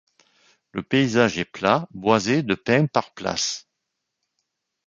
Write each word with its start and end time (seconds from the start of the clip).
Le 0.71 0.81
paysage 0.81 1.37
est 1.37 1.45
plat, 1.45 1.87
boisé 1.91 2.41
de 2.41 2.55
pins 2.55 2.87
par 2.87 3.13
places. 3.13 3.67